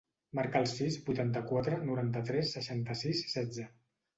Marca 0.37 0.61
el 0.63 0.69
sis, 0.71 0.95
vuitanta-quatre, 1.09 1.79
noranta-tres, 1.91 2.51
seixanta-sis, 2.59 3.25
setze. 3.37 3.69